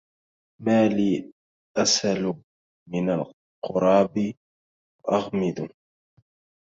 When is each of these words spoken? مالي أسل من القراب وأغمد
مالي 0.61 1.31
أسل 1.77 2.33
من 2.89 3.07
القراب 3.09 4.33
وأغمد 5.03 5.71